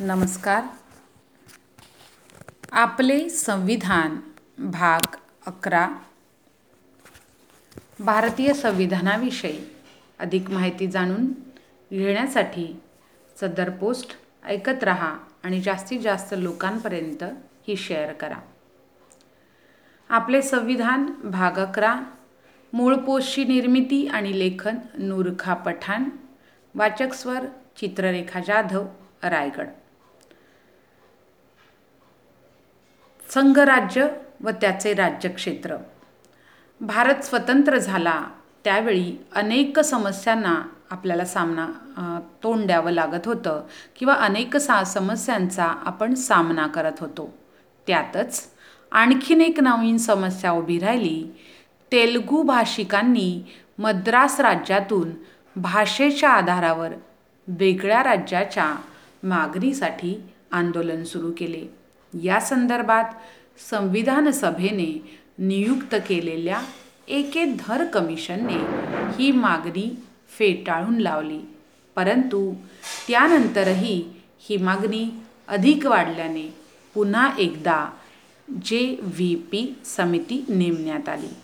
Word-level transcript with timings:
नमस्कार. 0.00 0.62
आपले 2.72 3.28
संविधान 3.28 4.16
भाग 4.58 5.16
अकरा. 5.46 5.88
भारतीय 8.00 8.52
संविधानाविषयी 8.52 9.64
अधिक 10.18 10.50
माहिती 10.50 10.86
जाणून 10.86 11.26
घेण्यासाठी 11.90 12.80
सदर 13.40 13.70
पोस्ट 13.70 14.16
ऐकत 14.44 14.84
राहा 14.84 15.18
आणि 15.42 15.60
जास्तीत 15.60 16.00
जास्त 16.00 16.34
लोकांपर्यंत 16.38 17.24
ही 17.68 17.76
शेअर 17.76 18.12
करा. 18.12 18.38
आपले 20.08 20.42
संविधान 20.42 21.06
भाग 21.24 21.58
अकरा. 21.58 22.00
मूळ 22.72 22.96
पोस्टची 22.96 23.44
निर्मिती 23.44 24.06
आणि 24.06 24.38
लेखन 24.38 24.76
नूरखा 24.98 25.54
पठाण. 25.54 26.04
वाचक 26.74 27.12
स्वर 27.12 27.46
चित्ररेखा 27.76 28.40
जाधव 28.40 28.86
रायगड. 29.22 29.68
संघराज्य 33.34 34.06
व 34.40 34.50
त्याचे 34.50 34.92
राज्यक्षेत्र. 34.94 35.76
भारत 36.80 37.24
स्वतंत्र 37.24 37.78
झाला 37.78 38.22
त्यावेळी 38.64 39.12
अनेक 39.32 39.78
समस्यांना 39.80 40.54
आपल्याला 40.90 41.24
सामना 41.24 42.20
तोंड 42.42 42.66
द्यावं 42.66 42.90
लागत 42.90 43.26
होतं 43.26 43.62
किंवा 43.98 44.14
अनेक 44.14 44.56
सा 44.56 44.82
समस्यांचा 44.84 45.64
आपण 45.64 46.14
सामना 46.14 46.66
करत 46.66 47.00
होतो. 47.00 47.34
त्यातच 47.86 48.42
आणखीन 48.92 49.40
एक 49.40 49.60
नवीन 49.60 49.96
समस्या 49.96 50.50
उभी 50.50 50.78
राहिली. 50.78 51.24
तेलगू 51.92 52.42
भाषिकांनी 52.42 53.42
मद्रास 53.78 54.40
राज्यातून 54.40 55.10
भाषेच्या 55.56 56.30
आधारावर 56.30 56.92
वेगळ्या 57.48 58.02
राज्याच्या 58.04 58.74
मागणीसाठी 59.22 60.20
आंदोलन 60.52 61.04
सुरू 61.04 61.32
केले. 61.38 61.77
या 62.22 62.40
संदर्भात 62.40 63.04
संविधान 63.70 64.30
सभेने 64.30 65.18
नियुक्त 65.38 65.94
केलेल्या 66.08 66.60
एके 67.08 67.44
धर 67.44 67.84
कमिशनने 67.84 68.56
ही 69.18 69.32
मागणी 69.32 69.98
फेटाळून 70.38 70.98
लावली. 70.98 71.40
परंतु 71.96 72.54
त्यानंतरही 73.08 74.04
ही 74.40 74.56
मागणी 74.56 75.10
अधिक 75.48 75.86
वाढल्याने 75.86 76.54
पुन्हा 76.94 77.30
एकदा 77.38 77.90
जे 78.50 78.98
व्ही 79.02 79.34
पी 79.34 79.78
समिती 79.84 80.44
नेमण्यात 80.48 81.08
आली. 81.08 81.34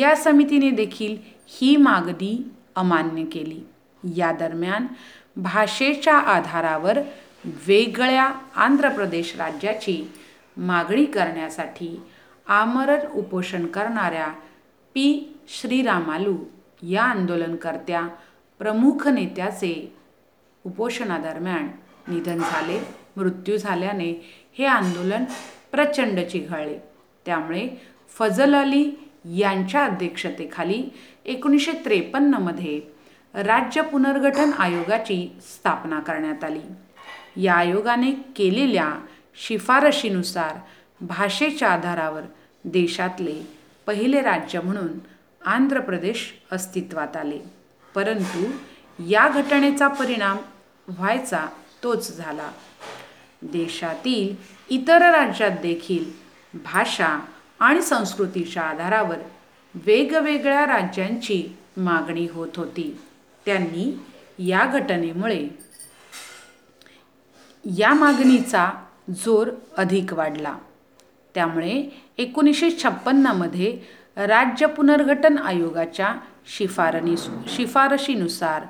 या 0.00 0.16
समितीने 0.16 0.70
देखील 0.70 1.16
ही 1.46 1.76
मागणी 1.76 2.50
अमान्य 2.76 3.24
केली. 3.24 3.60
या 4.16 4.32
दरम्यान 4.32 4.86
भाषेच्या 5.36 6.18
आधारावर 6.18 6.98
वेगळ्या 7.44 8.30
आंध्र 8.54 8.88
प्रदेश 8.88 9.34
राज्याची 9.36 10.12
मागणी 10.56 11.04
करण्यासाठी 11.04 12.00
आमरण 12.48 13.06
उपोषण 13.12 13.66
करणाऱ्या 13.66 14.26
पी. 14.94 15.30
श्रीरामालू 15.48 16.36
या 16.82 17.02
आंदोलनकर्त्या 17.02 18.08
प्रमुख 18.58 19.08
नेत्याचे 19.08 19.92
उपोषणादरम्यान 20.66 21.68
निधन 22.08 22.38
झाले. 22.38 22.78
मृत्यू 23.16 23.56
झाल्याने 23.56 24.10
हे 24.58 24.64
आंदोलन 24.64 25.24
प्रचंड 25.72 26.20
चिघळले. 26.20 26.78
त्यामुळे 27.26 27.68
फजल 28.18 28.54
अली 28.54 28.90
यांच्या 29.24 29.84
अध्यक्षतेखाली 29.84 30.82
एकोणीसशे 31.24 31.72
त्रेपन्नमध्ये 31.84 32.80
राज्य 33.34 33.82
पुनर्गठन 33.82 34.50
आयोगाची 34.58 35.36
स्थापना 35.40 36.00
करण्यात 36.00 36.44
आली. 36.44 36.60
या 37.36 37.54
आयोगाने 37.54 38.10
केलेल्या 38.10 38.94
शिफारशीनुसार 39.46 40.56
भाषेच्या 41.00 41.68
आधारावर 41.68 42.22
देशातले 42.64 43.42
पहिले 43.86 44.20
राज्य 44.20 44.60
म्हणून 44.60 44.88
आंध्र 45.46 45.80
प्रदेश 45.80 46.34
अस्तित्वात 46.52 47.16
आले. 47.16 47.38
परंतु 47.94 48.44
या 49.10 49.28
घटनेचा 49.28 49.88
परिणाम 49.88 50.36
व्हायचा 50.88 51.46
तोच 51.82 52.16
झाला. 52.16 52.52
देशातील 53.42 54.36
इतर 54.70 55.10
राज्यात 55.10 55.50
देखील 55.50 56.04
भाषा 56.54 57.20
आणि 57.60 57.82
संस्कृतीच्या 57.82 58.62
आधारावर 58.62 59.16
वेगवेगळ्या 59.74 60.66
राज्यांची 60.66 61.56
मागणी 61.76 62.26
होत 62.26 62.48
होती. 62.56 63.00
त्यांनी 63.46 63.98
या 64.38 64.66
घटनेमुळे 64.66 65.48
या 67.64 67.94
मागणीचा 67.94 68.70
जोर 69.10 69.50
अधिक 69.76 70.12
वाढला. 70.12 70.56
त्यामुळे 71.34 72.02
एकोणीसशे 72.18 72.70
छप्पन्नमध्ये 72.70 73.78
राज्य 74.16 74.66
पुनर्गठन 74.66 75.38
आयोगाच्या 75.38 76.14
शिफारणी 76.46 77.14
शिफारशीनुसार 77.48 78.62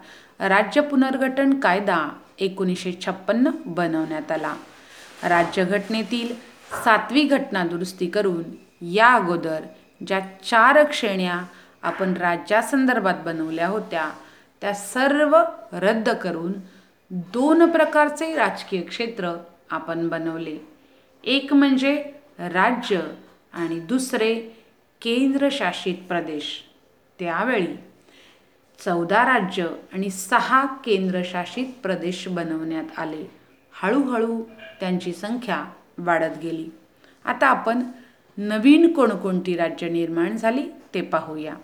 राज्य 0.48 0.80
पुनर्गठन 0.80 1.60
कायदा 1.60 2.08
एकोणीसशे 2.38 2.92
छप्पन्न 3.06 3.50
बनवण्यात 3.66 4.32
आला. 4.32 4.54
राज्यघटनेतील 5.24 6.34
सातवी 6.84 7.22
घटना 7.22 7.64
दुरुस्ती 7.64 8.06
करून 8.06 8.42
या 8.80 9.08
अगोदर 9.08 9.60
ज्या 10.06 10.20
चार 10.20 10.78
श्रेण्या 10.92 11.44
आपण 11.82 12.14
राज्यासंदर्भात 12.14 13.14
बनवल्या 13.24 13.66
होत्या 13.66 14.10
त्या 14.60 14.74
सर्व 14.74 15.36
रद्द 15.72 16.08
करून 16.08 16.52
दोन 17.10 17.70
प्रकारचे 17.70 18.36
राजकीय 18.36 18.80
क्षेत्र 18.80 19.36
आपण 19.70 20.08
बनवले. 20.08 20.58
एक 21.24 21.52
म्हणजे 21.52 22.12
राज्य 22.38 23.00
आणि 23.52 23.80
दुसरे 23.80 24.34
केंद्रशासित 25.02 25.94
प्रदेश. 26.08 26.64
त्यावेळी 27.18 27.66
चौदा 28.84 29.24
राज्य 29.24 29.66
आणि 29.92 30.10
सहा 30.10 30.66
केंद्रशासित 30.66 31.66
प्रदेश 31.82 32.28
बनवण्यात 32.28 32.98
आले. 32.98 33.30
हळूहळू 33.72 34.42
त्यांची 34.80 35.12
संख्या 35.12 35.64
वाढत 35.98 36.38
गेली. 36.42 36.68
आता 37.24 37.46
आपण 37.46 37.82
नवीन 38.38 38.92
कोणकोणती 38.92 39.56
राज्य 39.56 39.88
निर्माण 39.88 40.36
झाली 40.36 40.66
ते 40.94 41.00
पाहूया. 41.00 41.54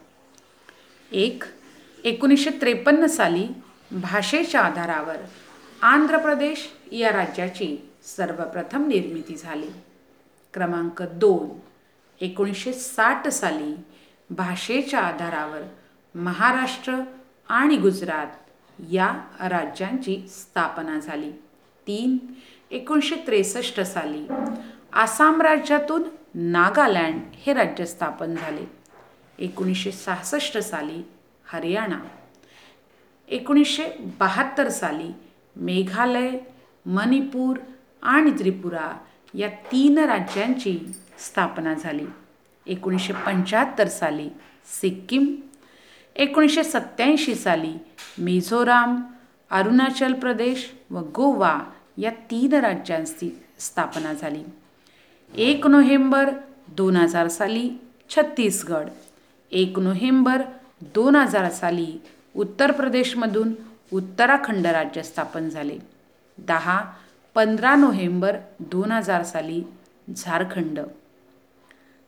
एक 1.12 1.44
एकोणीसशे 2.04 2.50
त्रेपन्न 2.60 3.06
साली 3.06 3.46
भाषेच्या 3.92 4.60
आधारावर 4.60 5.16
आंध्र 5.82 6.16
प्रदेश 6.16 6.68
या 6.92 7.12
राज्याची 7.12 7.90
सर्वप्रथम 8.16 8.86
निर्मिती 8.86 9.36
झाली. 9.36 9.68
क्रमांक 10.54 11.02
दोन 11.02 11.58
एकोणीसशे 12.20 12.72
साठ 12.72 13.28
साली 13.28 13.74
भाषेच्या 14.30 15.00
आधारावर 15.00 15.60
महाराष्ट्र 16.14 16.94
आणि 17.48 17.76
गुजरात 17.76 18.26
या 18.90 19.08
राज्यांची 19.40 20.28
स्थापना 20.28 20.98
झाली. 20.98 21.30
तीन 21.86 22.18
एकोणीसशे 22.70 23.16
त्रेसष्ट 23.26 23.80
साली 23.80 24.26
आसाम 24.92 25.42
राज्यातून 25.42 26.02
नागालँड 26.34 27.20
हे 27.32 27.52
राज्य 27.52 27.86
स्थापन 27.86 28.36
झाले. 28.36 28.64
एकोणीसशे 29.38 29.92
सहासष्ट 29.92 30.58
साली 30.58 31.02
हरियाणा. 31.44 31.98
एकोणीसशे 33.30 33.84
बहात्तर 34.18 34.68
साली 34.68 35.12
मेघालय 35.56 36.30
मणिपूर 36.86 37.56
आणि 38.02 38.30
त्रिपुरा 38.30 38.90
या 39.34 39.48
तीन 39.72 39.98
राज्यांची 39.98 40.78
स्थापना 41.18 41.74
झाली. 41.74 42.06
एकोणीसशे 42.66 43.12
पंच्याहत्तर 43.12 43.88
साली 43.88 44.28
सिक्कीम 44.80 45.34
एकोणीसशे 46.16 46.64
सत्त्याऐंशी 46.64 47.34
साली 47.34 47.72
मिझोराम 48.18 49.00
अरुणाचल 49.50 50.12
प्रदेश 50.12 50.70
व 50.90 50.98
गोवा 51.16 51.58
या 51.98 52.10
तीन 52.30 52.52
राज्यांची 52.54 53.30
स्थापना 53.58 54.12
झाली. 54.12 54.42
एक 55.36 55.66
नोव्हेंबर 55.66 56.30
दोन 56.68 56.96
हजार 56.96 57.28
साली 57.28 57.70
छत्तीसगड 58.10 58.88
एक 59.52 59.78
नोव्हेंबर 59.78 60.42
दोन 60.94 61.16
हजार 61.16 61.50
साली 61.50 62.00
उत्तर 62.36 62.72
प्रदेशमधून 62.72 63.52
उत्तराखंड 63.92 64.66
राज्य 64.66 65.02
स्थापन 65.02 65.48
झाले. 65.48 65.78
दहा 66.38 66.92
पंधरा 67.34 67.74
नोव्हेंबर 67.74 68.36
दोन 68.60 68.92
हजार 68.92 69.22
साली 69.22 69.62
झारखंड. 70.16 70.80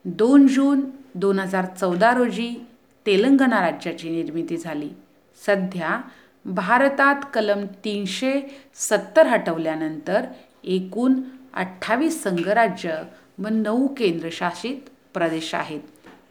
दोन 0.04 0.46
जून 0.46 0.80
दोन 1.14 1.38
हजार 1.38 1.66
चौदा 1.80 2.14
रोजी 2.14 2.66
तेलंगणा 3.06 3.60
राज्याची 3.60 4.10
निर्मिती 4.10 4.56
झाली. 4.56 4.90
सध्या 5.46 6.00
भारतात 6.44 7.14
कलम 7.34 7.64
तीनशे 7.84 8.62
सत्तर 8.74 9.26
हटवल्यानंतर 9.26 10.24
एकूण 10.64 11.14
अठ्ठावीस 11.54 12.22
संघराज्य 12.22 13.02
व 13.38 13.48
नऊ 13.50 13.86
केंद्रशासित 13.86 14.88
प्रदेश 15.14 15.54
आहेत. 15.54 15.80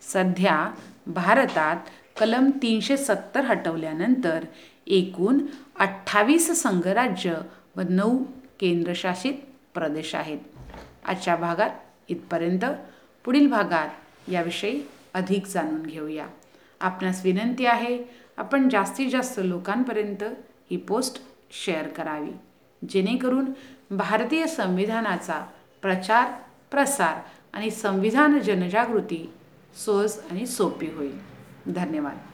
सध्या 0.01 0.71
भारतात 1.07 1.77
कलम 2.19 2.49
तीनशे 2.61 2.97
सत्तर 2.97 3.41
हटवल्यानंतर 3.41 4.45
एकूण 4.87 5.39
अठ्ठावीस 5.79 6.51
संघराज्य 6.61 7.35
व 7.75 7.81
नऊ 7.89 8.17
केंद्रशासित 8.59 9.33
प्रदेश 9.73 10.15
आहेत. 10.15 10.39
आजच्या 11.05 11.35
भागात 11.35 11.69
इथपर्यंत. 12.09 12.65
पुढील 13.25 13.47
भागात 13.47 14.29
याविषयी 14.29 14.81
अधिक 15.13 15.47
जाणून 15.47 15.81
घेऊया. 15.81 16.27
आपणास 16.81 17.23
विनंती 17.23 17.65
आहे 17.65 17.97
आपण 18.37 18.69
जास्तीत 18.69 19.09
जास्त 19.11 19.39
लोकांपर्यंत 19.43 20.23
ही 20.71 20.77
पोस्ट 20.77 21.21
शेअर 21.51 21.87
करावी. 21.87 22.31
जेणेकरून 22.81 23.45
भारतीय 23.91 24.47
संविधानाचा 24.47 25.45
प्रचार 25.81 26.31
प्रसार 26.71 27.19
आणि 27.53 27.71
संविधान 27.71 28.39
जनजागृती 28.39 29.33
सहज 29.85 30.17
आणि 30.31 30.45
सोपी 30.45 30.87
होईल. 30.87 31.30
धन्यवाद. 31.67 32.30